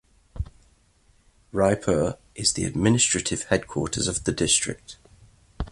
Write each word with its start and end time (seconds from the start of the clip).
Raipur 1.53 2.17
is 2.33 2.53
the 2.53 2.63
administrative 2.65 3.43
headquarters 3.43 4.07
of 4.07 4.23
the 4.23 4.31
district. 4.31 4.97